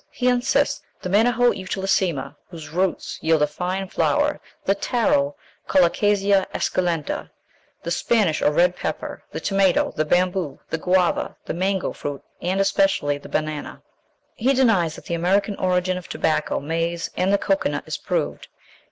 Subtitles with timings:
[0.09, 5.35] He instances the Manihot utilissima, whose roots yield a fine flour; the tarro
[5.67, 7.29] (Colocasia esculenta),
[7.83, 12.59] the Spanish or red pepper, the tomato, the bamboo, the guava, the mango fruit, and
[12.59, 13.83] especially the banana.
[14.33, 18.47] He denies that the American origin of tobacco, maize, and the cocoa nut is proved.